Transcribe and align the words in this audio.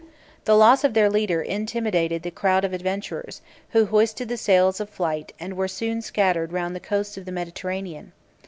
The 0.45 0.55
loss 0.57 0.83
of 0.83 0.95
their 0.95 1.11
leader 1.11 1.43
intimidated 1.43 2.23
the 2.23 2.31
crowd 2.31 2.65
of 2.65 2.73
adventurers, 2.73 3.39
who 3.69 3.85
hoisted 3.85 4.29
the 4.29 4.35
sails 4.35 4.79
of 4.79 4.89
flight, 4.89 5.31
and 5.39 5.55
were 5.55 5.67
soon 5.67 6.01
scattered 6.01 6.51
round 6.51 6.75
the 6.75 6.79
coasts 6.79 7.17
of 7.17 7.25
the 7.25 7.31
Mediterranean. 7.31 8.11